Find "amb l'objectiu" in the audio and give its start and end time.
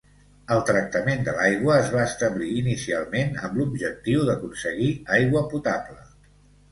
3.49-4.23